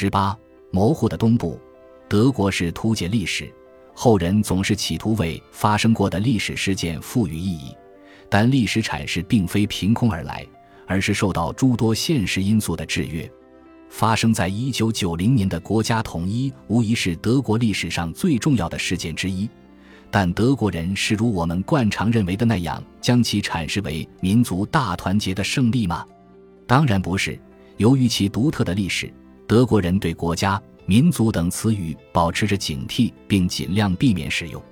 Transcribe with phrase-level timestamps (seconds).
[0.00, 0.38] 十八，
[0.70, 1.58] 模糊的东部，
[2.08, 3.52] 德国是图解历史，
[3.92, 7.74] 后人总是企图为发生过的历史事件赋予意义，
[8.30, 10.46] 但历史阐释并非凭空而来，
[10.86, 13.28] 而是受到诸多现实因素的制约。
[13.90, 19.50] 发生在一九九零年的国家统一，无疑是德国历史上最重要的事件之一。
[20.12, 26.06] 但德国人是如我们惯常认为的那样，将其阐释为民族大团结的胜利吗？
[26.68, 27.36] 当然不是。
[27.78, 29.12] 由于其独特的历史，
[29.48, 34.62] 德国人对国家、民族等词语保持着警惕，并尽量避免使用。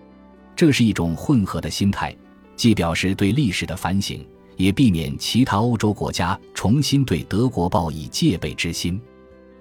[0.54, 2.14] 这是一种混合的心态，
[2.56, 4.22] 既表示对历史的反省，
[4.58, 9.00] 也避免其他欧洲国家重新对德国报以戒备之心。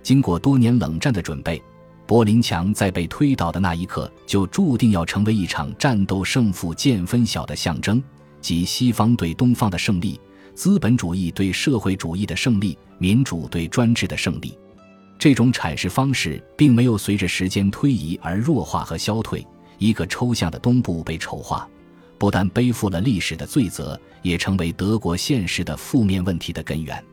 [0.03, 1.61] 经过多年冷战的准备。
[2.05, 8.03] 柏林墙在被推倒的那一刻，就注定要成为一场战斗胜负见分晓的象征，
[8.41, 10.19] 即西方对东方的胜利，
[10.53, 14.55] 资本主义对社会主义的胜利，民主对专制的胜利。
[15.17, 19.45] 这种阐释方式并没有随着时间推移而弱化和消退。
[19.77, 21.67] 一个抽象的东部被丑化，
[22.17, 27.03] 不但背负了历史的罪责，也成为德国现实的负面问题的根源。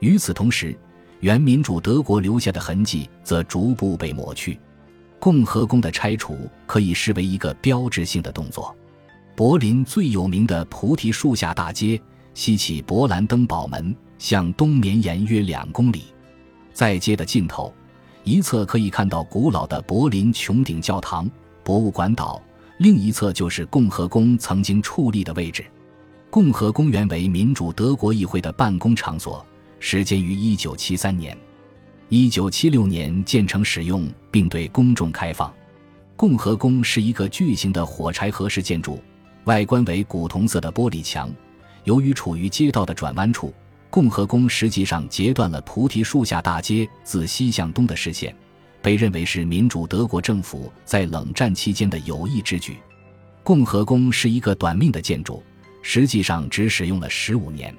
[0.00, 0.78] 与此同时，
[1.20, 4.58] 原民主德国留下的痕迹则逐步被抹去，
[5.18, 8.76] 共和宫的拆除可以视为一个标志性的动作。
[9.34, 12.00] 柏林最有名的菩提树下大街
[12.34, 16.04] 西起勃兰登堡门，向东绵延约两公里。
[16.76, 17.72] 在街的尽头，
[18.22, 21.26] 一侧可以看到古老的柏林穹顶教堂
[21.64, 22.38] 博物馆岛，
[22.76, 25.64] 另一侧就是共和宫曾经矗立的位置。
[26.28, 29.42] 共和公园为民主德国议会的办公场所。
[29.80, 31.34] 始建于一九七三年，
[32.10, 35.50] 一九七六年建成使用，并对公众开放。
[36.14, 39.02] 共和宫是一个巨型的火柴盒式建筑，
[39.44, 41.32] 外观为古铜色的玻璃墙。
[41.84, 43.50] 由于处于街道的转弯处，
[43.96, 48.36] 共和宫实际上截断了菩提树下大街自西向东的视线，
[48.82, 52.76] 被认为是民主德国政府在冷战期间的有意之举。
[53.42, 55.42] 共和宫是一个短命的建筑，
[55.80, 57.74] 实际上只使用了十五年。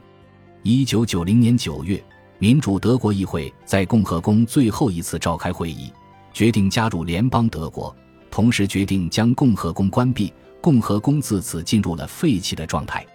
[0.64, 2.04] 一九九零年九月，
[2.40, 5.94] 民主德国议会在共和宫最后一次召开会议，
[6.34, 7.96] 决定加入联邦德国，
[8.32, 10.34] 同时决定将共和宫关闭。
[10.62, 13.06] 共和宫自此进入了废弃的状态。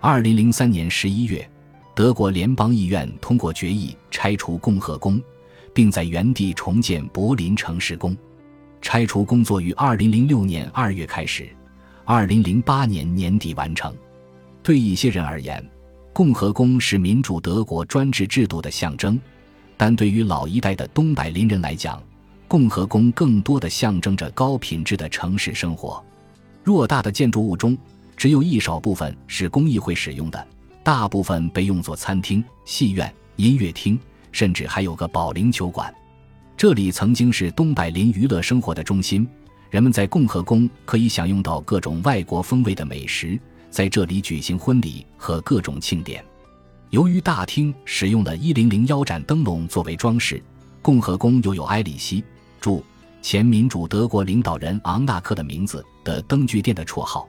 [0.00, 1.48] 二零零三年十一月，
[2.00, 5.22] 德国联邦议院通过决议拆除共和宫，
[5.74, 8.16] 并在原地重建柏林城市宫。
[8.80, 11.54] 拆除工作于二零零六年二月开始，
[12.06, 13.94] 二零零八年年底完成。
[14.62, 15.62] 对一些人而言，
[16.10, 19.20] 共和宫是民主德国专制制度的象征，
[19.76, 22.02] 但对于老一代的东柏林人来讲，
[22.48, 26.02] 共和宫更多的象征着高品质的城市生活。
[26.64, 27.76] 偌大的建筑物中，
[28.16, 30.48] 只有一少部分是公益会使用的，
[30.82, 33.98] 大部分被用作餐厅、戏院、音乐厅，
[34.32, 35.94] 甚至还有个保龄球馆。
[36.56, 39.28] 这里曾经是东柏林娱乐生活的中心，
[39.70, 43.38] 人们在共和宫可以享用到各种外国风味的美食。
[43.70, 46.24] 在这里举行婚礼和各种庆典。
[46.90, 50.42] 由于大厅使用了一零零腰盏灯笼作为装饰，
[50.82, 52.24] 共和宫又有埃里希
[52.60, 52.84] （注
[53.22, 57.28] 前民主德国领导人昂纳克的名字）的灯具店的绰号。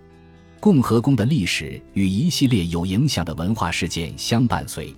[0.62, 4.96] 共和宫的历史与一系列有影响的文化事件相伴随。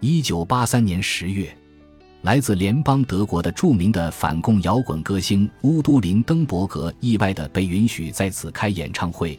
[0.00, 1.56] 一九八三年十月，
[2.22, 9.38] 来自联邦德国的著名的反共摇滚歌星乌都林登伯格意外地被允许在此开演唱会。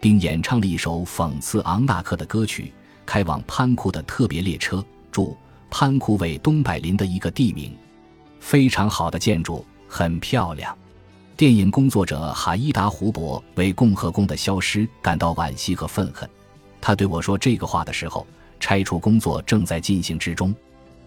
[0.00, 2.64] 并演唱了一首讽刺昂纳克的歌曲
[3.06, 4.78] 《开往潘库的特别列车》。
[5.12, 5.36] 注：
[5.70, 7.76] 潘库为东柏林的一个地名，
[8.40, 10.76] 非常好的建筑，很漂亮。
[11.36, 16.28] 电影工作者哈伊达·胡伯为共和宫的消失感到惋惜和愤恨。
[16.80, 18.26] 他对我说这个话的时候，
[18.60, 20.54] 拆除工作正在进行之中。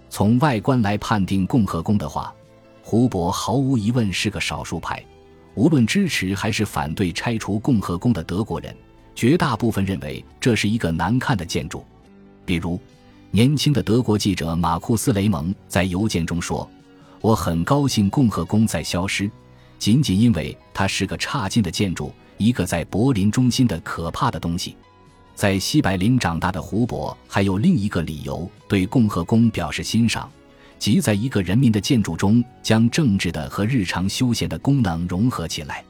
[0.09, 2.33] 从外观来判定共和宫的话，
[2.81, 5.03] 胡伯毫无疑问是个少数派。
[5.53, 8.75] 无论支持还是反对拆除共和宫的德国人，
[9.13, 11.85] 绝大部分认为这是一个难看的建筑。
[12.45, 12.79] 比如，
[13.31, 16.69] 年轻的德国记者马库斯·雷蒙在邮件中说
[17.21, 19.29] ：“我很高兴共和宫在消失，
[19.77, 24.75] 仅仅因为它是个差劲的建筑，一个在柏林中心的可怕的东西。”
[25.35, 30.31] 在西柏林长大的胡伯还有另一个理由对共和宫表示欣赏。
[30.79, 35.83] 即在一个人民的建筑中，将政治的和日常休闲的功能融合起来。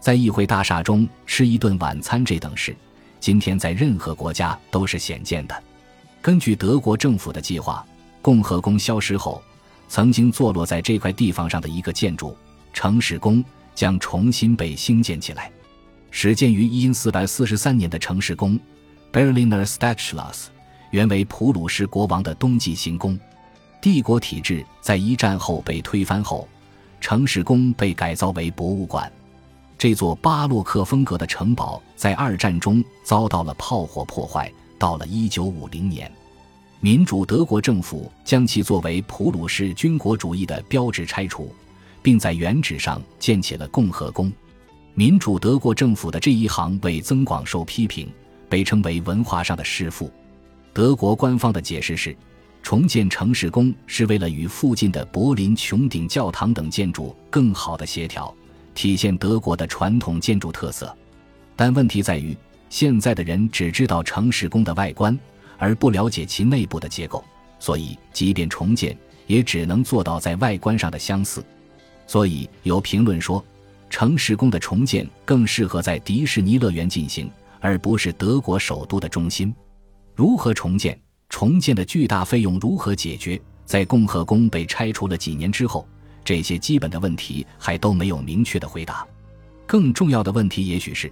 [0.00, 2.74] 在议会大厦中吃一顿晚餐这等事，
[3.20, 5.62] 今天在任何国家都是鲜见的。
[6.20, 7.86] 根据德国政府的计划，
[8.20, 9.42] 共和宫消失后，
[9.88, 12.36] 曾经坐落在这块地方上的一个建筑——
[12.72, 15.50] 城市宫，将重新被兴建起来。
[16.10, 18.58] 始建于一四百四十三年的城市宫
[19.12, 20.46] （Berliner Stadtschloss）
[20.90, 23.18] 原为普鲁士国王的冬季行宫。
[23.80, 26.46] 帝国体制在一战后被推翻后，
[27.00, 29.10] 城市宫被改造为博物馆。
[29.78, 34.52] 这座巴洛克风格的城堡在二战中遭到了炮火破坏。
[34.78, 36.10] 到了一九五零年，
[36.80, 41.52] 民主德国政府将其作为普鲁士军国主义的标志拆除，
[42.02, 44.30] 并在原址上建起了共和宫。
[44.94, 48.12] 民主德国政府的这一行为曾广受批评，
[48.48, 50.10] 被称为文化上的弑父。
[50.74, 52.14] 德国官方的解释是，
[52.62, 58.34] 重建城市宫是为了与附近的柏林穹顶教堂等建筑更好的协调，
[58.74, 60.94] 体现德国的传统建筑特色。
[61.56, 62.36] 但问题在于，
[62.68, 65.18] 现在的人只知道城市宫的外观，
[65.58, 67.24] 而不了解其内部的结构，
[67.58, 68.96] 所以即便重建，
[69.26, 71.44] 也只能做到在外观上的相似。
[72.12, 73.42] 所以有评论说，
[73.88, 77.26] 城市宫的重建更适合在迪士尼乐园进行，
[77.58, 79.50] 而不是德国首都的中心。
[80.14, 81.00] 如何重建？
[81.30, 83.40] 重建的巨大费用如何解决？
[83.64, 85.88] 在共和宫被拆除了几年之后，
[86.22, 89.06] 这些基本的问题还都没有明确的回答。
[89.66, 91.10] 更重要的问题也许是：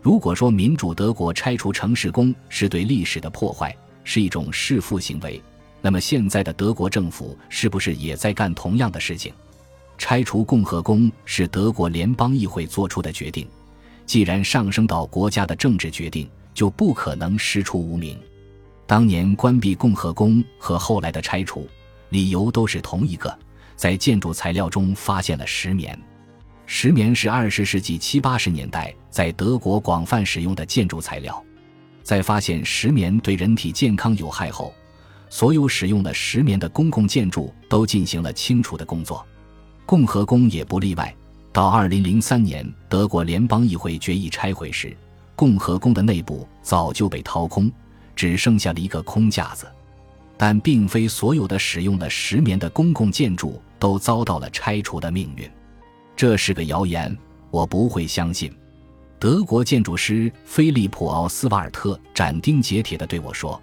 [0.00, 5.42] 如果说民主德国拆除城市宫是对历史的破坏，是一种弑父行为，
[5.82, 9.30] 那么现在的德国政府是不是也在干同样的事情？
[9.98, 13.46] 拆除共和宫是德国联邦议会做出的决定，
[14.06, 18.16] 既然上升到国家的政治决定，就不可能师出无名。
[18.86, 21.68] 当年关闭共和宫和后来的拆除，
[22.08, 23.36] 理由都是同一个，
[23.76, 25.98] 在建筑材料中发现了石棉。
[26.64, 31.42] 石棉是二十世纪七八十年代在德国广泛使用的建筑材料。
[32.02, 34.72] 在发现石棉对人体健康有害后，
[35.28, 39.26] 所有使用了石棉的公共建筑都进行了清除的工作，
[39.88, 41.16] 共和宫也不例外。
[41.50, 44.94] 到二零零三年德国联邦议会决议拆毁时，
[45.34, 47.72] 共和宫的内部早就被掏空。
[48.14, 49.66] 只剩下了一个空架子，
[50.36, 55.50] 但并非所有的使用了石棉的公共建筑都遭到了拆除的命运，
[56.14, 57.16] 这是个谣言，
[57.50, 58.52] 我不会相信。
[59.18, 63.58] 德国建筑师菲利普·奥斯瓦尔特斩钉截铁地对我说：“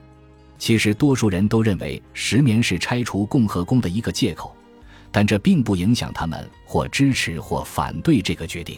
[0.58, 4.56] 其实多数人都认为石棉是拆除共和宫的一个借口，
[5.16, 8.78] 但这并不影响他们或支持或反对这个决定。”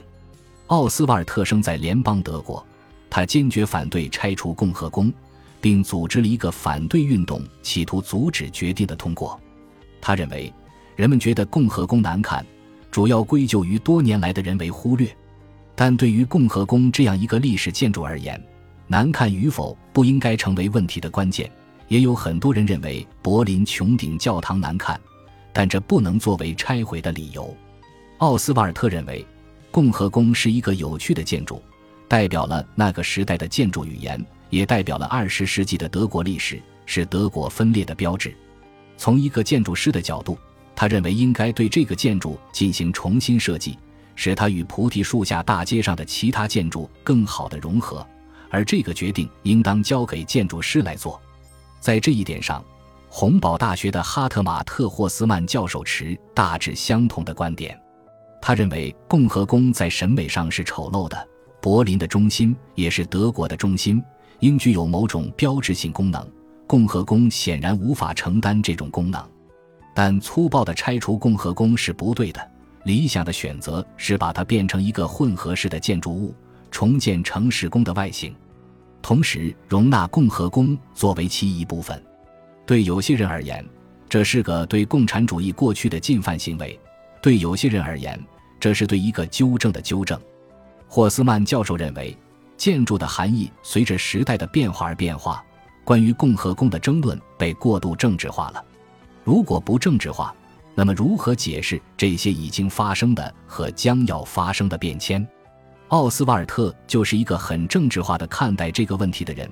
[0.68, 2.64] 奥斯瓦尔特生在联邦德国，
[3.10, 5.12] 他坚决反对拆除共和宫。
[5.60, 9.38] 并组织了一个反对运动，企图阻止决定的通过。
[10.00, 10.54] 他认为，
[10.96, 12.46] 人们觉得共和宫难看，
[12.92, 15.10] 主要归咎于多年来的人为忽略。
[15.74, 18.40] 但对于共和宫这样一个历史建筑而言，
[18.86, 21.52] 难看与否不应该成为问题的关键。
[21.88, 25.02] 也有很多人认为柏林穹顶教堂难看，
[25.58, 27.52] 但这不能作为拆毁的理由。
[28.20, 29.26] 奥斯瓦尔特认为，
[29.72, 31.60] 共和宫是一个有趣的建筑，
[32.08, 34.24] 代表了那个时代的建筑语言。
[34.52, 38.38] 也代表了二十世纪的德国历史，是德国分裂的标志。
[38.98, 40.38] 从一个建筑师的角度，
[40.76, 43.80] 他认为应该对这个建筑进行重新设计，
[44.16, 48.06] 使它与菩提树下大街上的其他建筑更好的融合。
[48.52, 51.20] 而这个决定应当交给建筑师来做。
[51.80, 52.64] 在这一点上，
[53.10, 57.80] 洪堡大学的哈特马特霍斯曼教授持大致相同的观点。
[58.42, 61.28] 他认为共和宫在审美上是丑陋的，
[61.62, 64.04] 柏林的中心也是德国的中心。
[64.42, 66.24] 应具有某种标志性功能，
[66.68, 69.20] 共和宫显然无法承担这种功能。
[69.96, 72.52] 但粗暴的拆除共和宫是不对的，
[72.84, 76.36] 理想的选择是把它变成一个混合式的建筑物，
[76.70, 78.36] 重建城市宫的外形，
[79.02, 82.00] 同时容纳共和宫作为其一部分。
[82.68, 83.66] 对有些人而言，
[84.08, 86.78] 这是个对共产主义过去的进犯行为；
[87.20, 88.24] 对有些人而言，
[88.60, 90.20] 这是对一个纠正的纠正。
[90.88, 92.16] 霍斯曼教授认为。
[92.58, 95.46] 建筑的含义随着时代的变化而变化。
[95.84, 98.66] 关于共和宫的争论被过度政治化了。
[99.24, 100.36] 如果不政治化，
[100.74, 105.26] 那么如何解释这些已经发生的和将要发生的变迁？
[105.90, 109.48] 奥斯瓦尔特就是一个很政治化的看待这个问题的人。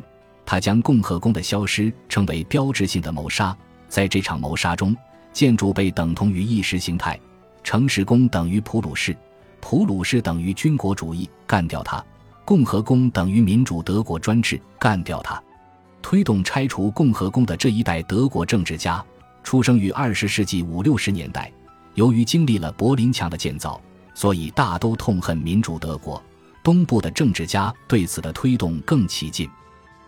[0.46, 3.56] 他将共和宫的消失称为标志性的谋杀。
[3.88, 4.96] 在这场谋杀中，
[5.34, 7.20] 建筑被等同于意识形态，
[7.64, 9.16] 城市宫等于普鲁士，
[9.60, 12.04] 普鲁士等于军国主义，干掉它。
[12.44, 15.42] 共和宫等于民主德国专制，干掉它。
[16.02, 19.04] 推动拆除共和宫的这一代德国政治家，
[19.44, 21.52] 出生于二十世纪五六十年代。
[21.96, 23.82] 由于经历了柏林墙的建造，
[24.14, 26.22] 所以大都痛恨民主德国。
[26.64, 29.50] 东部的政治家对此的推动更起劲。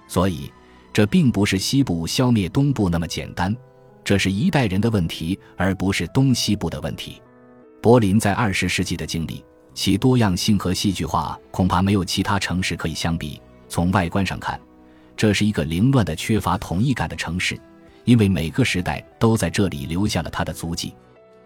[0.07, 0.51] 所以，
[0.91, 3.55] 这并不是西部消灭东部那么简单，
[4.03, 7.21] 这是一代人的问题，而不是东西部的问题。
[7.81, 9.43] 柏林在二十世纪的经历。
[9.73, 13.39] 其多样性和戏剧化恐怕没有其他城市可以相比。
[13.69, 14.59] 从外观上看，
[15.15, 17.55] 这是一个凌乱的、缺乏统一感的城市，
[18.03, 20.95] 因为每个时代都在这里留下了他的足迹。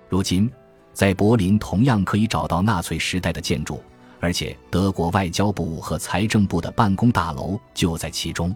[0.08, 0.50] 如今，
[0.94, 3.84] 在柏林同样可以找到纳粹时代的建筑，
[4.22, 8.56] 而且德国外交部和财政部的办公大楼就在其中。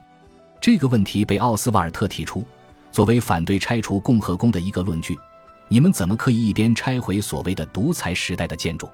[0.61, 2.45] 这个问题被奥斯瓦尔特提出，
[2.91, 5.17] 作为反对拆除共和宫的一个论据。
[5.67, 8.87] 你们怎么可以一边拆毁所谓的独裁时代的建筑，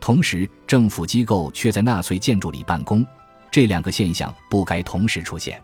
[0.00, 3.06] 同时政府机构却在纳粹建筑里办公？
[3.48, 5.62] 这两个现象不该同时出现。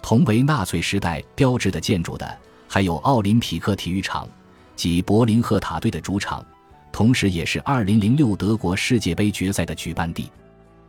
[0.00, 4.28] 同为纳粹时代标志的建筑的，还有奥林匹克体育场，
[4.76, 6.44] 及柏林赫塔队的主场，
[6.92, 10.30] 同时也是2006德国世界杯决赛的举办地。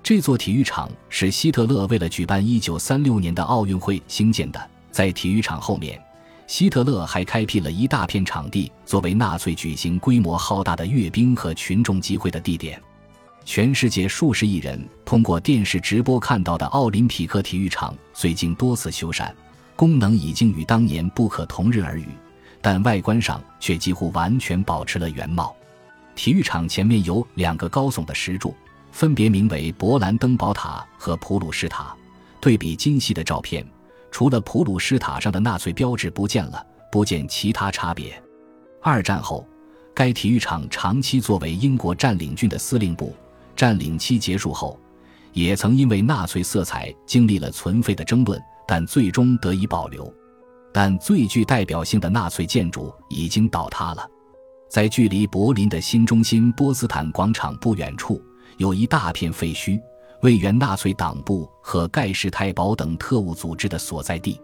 [0.03, 4.69] 这座体育场是希特勒为了举办1936年的奥运会兴建的。
[4.91, 6.01] 在体育场后面，
[6.47, 12.81] 希特勒还开辟了一大片场地，作为纳粹举行规模浩大的阅兵和群众集会的地点。
[13.45, 19.31] 全世界数十亿人通过电视直播看到的奥林匹克体育场，虽经多次修缮，
[19.75, 22.07] 功能已经与当年不可同日而语，
[22.61, 25.55] 但外观上却几乎完全保持了原貌。
[26.21, 28.53] 体育场前面有两个高耸的石柱，
[28.91, 31.95] 分别名为勃兰登堡塔和普鲁士塔。
[32.39, 33.65] 对比今昔的照片，
[34.11, 38.21] 除了普鲁士塔上的纳粹标志不见了，不见其他差别。
[38.83, 39.43] 二战后，
[39.95, 43.15] 该体育场长期作为英国占领军的司令部。
[43.55, 44.79] 占领期结束后，
[45.33, 50.13] 也曾因为纳粹色彩经历了存废的争论，但最终得以保留。
[50.71, 54.07] 但最具代表性的纳粹建筑已经倒塌了。
[54.71, 58.23] 在距离柏林的新中心波茨坦广场不远处，
[58.55, 59.77] 有一大片废墟，
[60.21, 64.39] 为原纳粹党部和盖世太保等特务组织的所在地。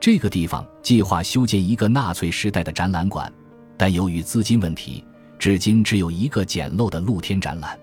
[0.00, 3.32] 这个地方计划修建一个纳粹时代的展览馆，
[3.76, 5.04] 但由于资金问题，
[5.38, 7.78] 至今只有一个简陋的露天展览。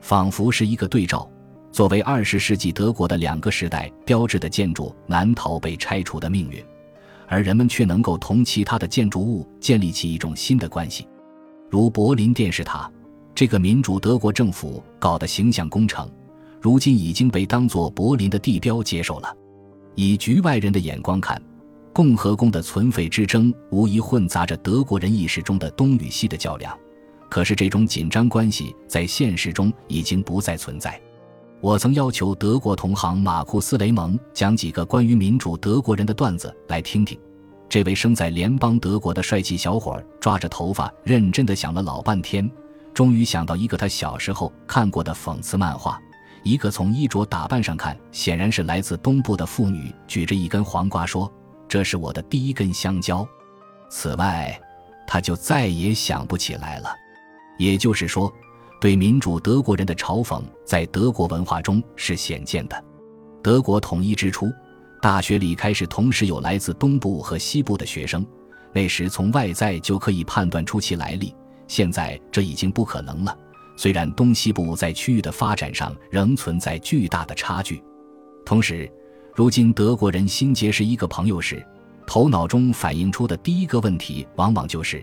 [0.00, 1.30] 仿佛是一个对照，
[1.70, 6.60] 作为二十世纪德国的两个时代标志的建筑，难逃被拆除的命运，
[7.28, 11.06] 而人们却能够同其他的建筑物建立起一种新的关系，
[11.70, 12.90] 如柏林电视塔，
[13.32, 16.10] 这个民主德国政府搞的形象工程，
[16.60, 19.32] 如今已经被当作柏林的地标接受了。
[19.94, 21.40] 以局外人的眼光看，
[21.92, 26.76] 共和宫的存废之争无疑混杂着德国人意识中的东与西的较量。
[27.28, 31.00] 可是，这种紧张关系在现实中已经不再存在。
[31.60, 37.16] 我曾要求德国同行马库斯·雷蒙讲几个关于民主德国人的段子来听听。
[37.70, 42.50] 这位生在联邦德国的帅气小伙儿抓着头发，认真的想了老半天，
[42.92, 45.96] 终于想到一个他小时候看过的讽刺漫画：
[46.42, 51.32] 一个从衣着打扮上看，显然是来自东部的妇女，举着一根黄瓜说
[51.68, 53.24] ：“这是我的第一根香蕉。”
[53.88, 54.60] 此外，
[55.06, 56.92] 他就再也想不起来了。
[57.56, 58.32] 也就是说，
[58.80, 62.84] 对民主德国人的嘲讽在德国文化中是显见的。
[63.44, 64.50] 德国统一之初，
[65.00, 68.24] 大学里开始同时有来自东部和西部的学生，
[68.72, 71.34] 那时从外在就可以判断出其来历。
[71.66, 73.36] 现在这已经不可能了。
[73.76, 77.82] 虽然东西部在区域的发展上仍存在巨大的差距，
[78.44, 78.90] 同时，
[79.34, 81.64] 如今德国人新结识一个朋友时，
[82.06, 85.02] 头脑中反映出的第一个问题往往就是。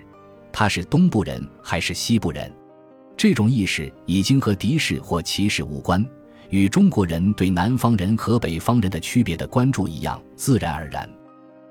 [0.52, 2.54] 他是东部人还是西部人？
[3.16, 6.06] 这种意识已经和敌视或歧视无关，
[6.50, 11.10] 与中国人对南方人和北方人的区别的关注一样自然而然。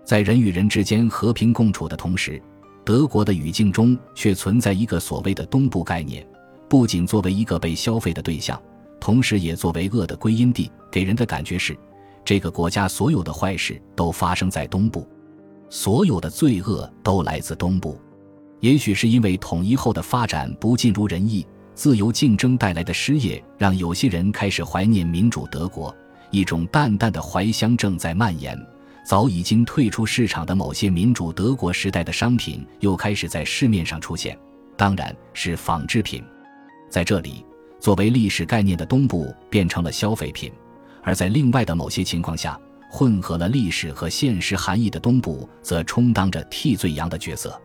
[0.05, 2.41] 在人与人之间和平共处的同时，
[2.85, 6.27] 德国的语境中却存在一个所谓的东部概念，
[6.69, 8.61] 不仅作为一个被消费的对象，
[9.01, 11.77] 同时也作为恶的归因地，给人的感觉是，
[12.25, 15.09] 这个国家所有的坏事都发生在东部，
[15.69, 17.99] 所有的罪恶都来自东部。
[18.61, 21.45] 也许是因为统一后的发展不尽如人意，
[21.77, 25.95] 自由竞争带来的失业让有些人开始怀念民主德国，
[26.31, 28.59] 一种淡淡的怀乡正在蔓延。
[29.05, 34.37] 早已经退出市场的某些民主德国时代的商品又开始在市面上出现，
[34.75, 36.25] 当然是仿制品。
[36.89, 37.45] 在这里，
[37.79, 40.51] 作为历史概念的东部变成了消费品，
[41.03, 42.59] 而在另外的某些情况下，
[42.91, 47.61] 混合了历史和现实含义的东部则充当着替罪羊的角色。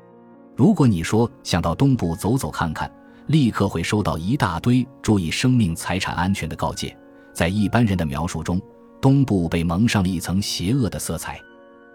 [0.57, 2.91] 如果你说想到东部走走看看，
[3.31, 6.95] 立刻会收到一大堆注意生命财产安全的告诫。
[7.33, 8.61] 在一般人的描述中，
[8.99, 11.39] 东部被蒙上了一层邪恶的色彩。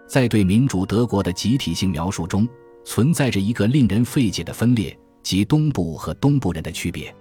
[0.07, 2.47] 在对民主德国的集体性描述中，
[2.83, 7.13] 存在着一个令人费解的分裂，即东部和东部人的区别。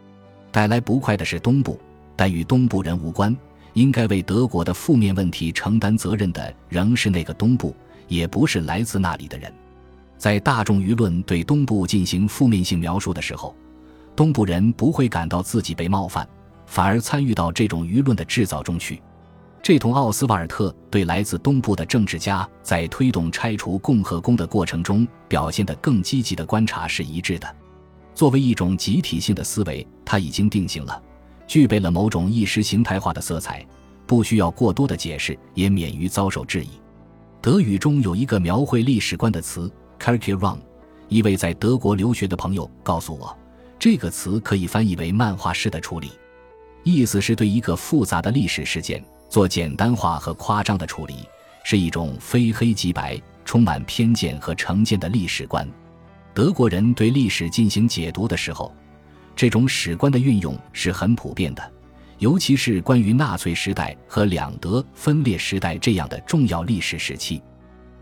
[0.51, 1.79] 带来不快的是东部，
[2.17, 3.37] 但与东部人无关。
[3.75, 7.77] 应该为德国的负面问题承担责任的，仍是那个东部，
[8.09, 9.53] 也不是来自那里的人。
[10.17, 13.55] 在大众舆论对东部进行负面性描述的时候，
[14.17, 16.27] 东部人不会感到自己被冒犯，
[16.65, 19.03] 反而参与到这种舆论的制造中去。
[19.63, 27.57] 这同奥斯瓦尔特对来自东部的政治家在推动拆除共和宫的过程中表现得更积极的观察是一致的。
[28.15, 31.03] 作为一种集体性的思维，它已经定型了，
[31.47, 33.67] 具备了某种意识形态化的色彩，
[34.07, 36.71] 不需要过多的解释，也免于遭受质疑。
[37.43, 40.59] 德语中有一个描绘历史观的词 k a r k i r u n
[41.09, 43.37] 一位在德国留学的朋友告诉我，
[43.79, 46.11] 这个词可以翻译为漫画式的处理，
[46.83, 49.03] 意思是对一个复杂的历史事件。
[49.29, 51.29] 做简单化和夸张的处理，
[51.65, 55.69] 是一种非黑即白、充满偏见和成见的历史观。
[56.33, 58.73] 德国人对历史进行解读的时候，
[59.35, 61.73] 这种史观的运用是很普遍的，
[62.19, 67.43] 尤其是关于纳粹时代和两德分裂时代这样的重要历史时期，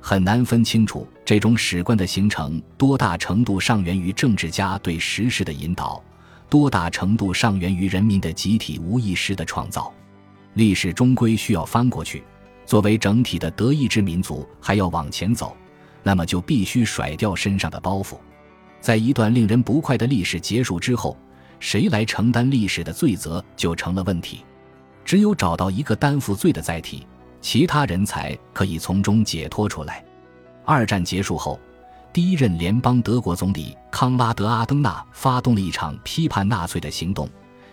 [0.07, 6.05] 很难分清楚这种史观的形成多大程度上源于政治家对时事的引导，
[6.51, 9.91] 多大程度上源于人民的集体无意识的创造。
[10.53, 12.23] 历史终归需要翻过去，
[12.67, 15.57] 作为整体的德意志民族还要往前走，
[16.03, 18.19] 那么就必须甩掉身上的包袱。
[18.83, 21.17] 在一段令人不快的历史结束之后，
[21.59, 24.45] 谁来承担历史的罪责就成了问题。
[25.03, 27.07] 只有找到一个担负罪的载体，
[27.45, 30.03] 其他人才可以从中解脱出来。
[30.65, 31.61] 二战结束后，
[32.11, 37.29] 第一任联邦德国总理康拉德·阿登纳发动了一场批判纳粹的行动。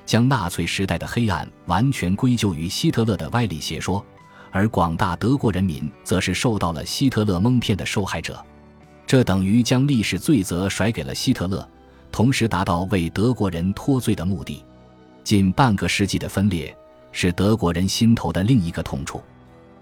[0.05, 4.05] 将纳粹时代的黑暗完全归咎于希特勒的歪理邪说，
[4.51, 8.43] 而广大德国人民则是受到了希特勒蒙骗的受害者，
[9.07, 11.65] 这等于将历史罪责甩给了希特勒，
[12.11, 14.65] 同时达到为德国人脱罪的目的。
[15.23, 16.75] 近半个世纪的分裂
[17.13, 19.21] 是德国人心头的另一个痛处，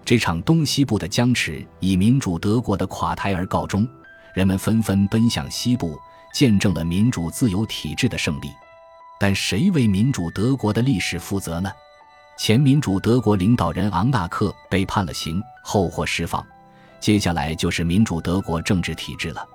[0.04, 3.86] 这场东西部的僵持以民主德国的垮台而告终，
[4.34, 5.96] 人们纷纷奔向西部，
[6.34, 8.48] 见证了民主自由体制的胜利。
[9.20, 11.70] 但谁为民主德国的历史负责呢？
[12.38, 16.44] 前民主德国领导人昂纳克被判了刑后获释放，
[16.98, 19.46] 接下来就是民主德国政治体制了。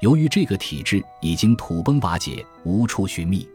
[0.00, 3.46] 由于这个体制已经土崩瓦解，无处寻觅，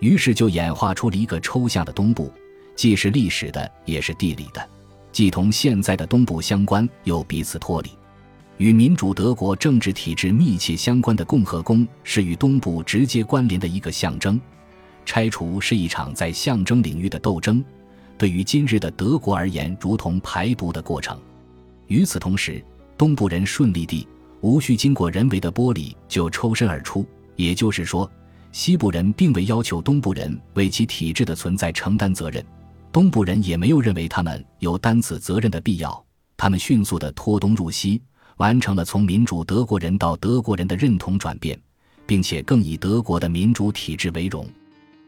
[0.00, 2.32] 于是就演化出了一个抽象的东部，
[2.74, 4.66] 既是历史的，也是地理的，
[5.14, 7.90] 既同现在的东部相关，又彼此脱离。
[8.56, 14.40] 与民主德国政治体制密切相关的共和宫，是与东部直接关联的一个象征。
[15.06, 17.64] 拆除是一场在象征领域的斗争，
[18.18, 21.16] 对于今日的德国而言，如同排毒的过程。
[21.86, 22.60] 与此同时，
[22.98, 24.08] 东部人顺利地、
[24.40, 27.06] 无需经过人为的剥离就抽身而出。
[27.36, 28.10] 也就是说，
[28.50, 32.44] 西部人并未要求东部人为其体制的存在承担责任，
[32.94, 36.06] 东部人也没有认为他们有担此责任的必要。
[36.36, 38.00] 他们迅速地脱东入西，
[38.36, 41.60] 完成了从民主德国人到德国人的认同转变，
[42.06, 44.48] 并且更以德国的民主体制为荣。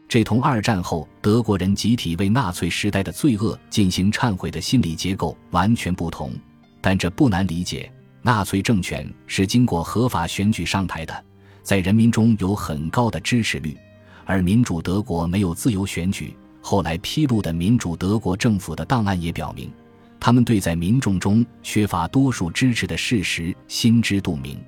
[0.05, 6.33] 这同二战后德国人集体为纳粹时代的罪恶进行忏悔的心理结构完全不同，
[6.81, 7.89] 但这不难理解。
[8.21, 11.23] 纳粹政权是经过合法选举上台的，
[11.63, 13.77] 在人民中有很高的支持率，
[14.25, 16.35] 而民主德国没有自由选举。
[16.69, 19.71] 后来披露的民主德国政府的档案也表明，
[20.19, 24.59] 他们对在民众中缺乏多数支持的事实心知肚明。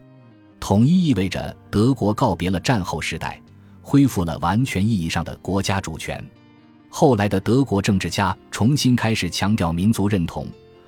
[0.61, 3.37] 统一意味着德国告别了战后时代。
[3.81, 6.23] 恢复了完全意义上的国家主权。
[6.87, 10.47] 后来的德国政治家重新开始强调民族认同，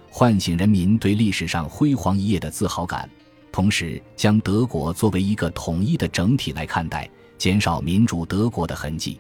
[0.10, 3.10] 唤醒人民对历史上辉煌一页的自豪感，
[3.52, 9.20] 同时将德国作为一个统一的整体来看待，减少民主德国的痕迹。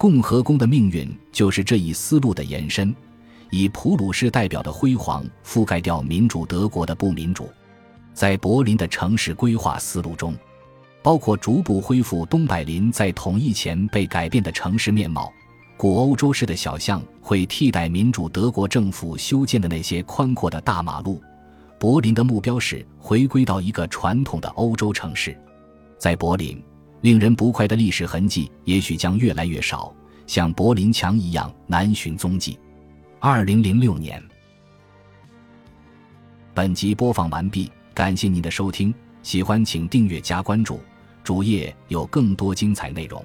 [0.00, 2.96] 共和宫的命运就是这一思路的延伸，
[3.50, 7.50] 以普鲁士代表的辉煌覆盖掉民主德国的不民主。
[8.14, 10.34] 在柏林的城市规划思路中。
[11.02, 15.30] 包括逐步恢复东柏林在统一前被改变的城市面貌，
[15.76, 21.20] 古欧洲式的小巷会替代民主德国政府修建的那些宽阔的大马路。
[21.78, 25.38] 柏林的目标是回归到一个传统的欧洲城市。
[25.98, 26.62] 在柏林，
[27.00, 29.94] 令人不快的历史痕迹也许将越来越少，
[30.26, 32.58] 像柏林墙一样难寻踪迹。
[33.18, 34.22] 二零零六年，
[36.52, 40.80] 本集播放完毕，感谢您的收听，喜欢请订阅加关注。
[41.22, 43.24] 主页有更多精彩内容。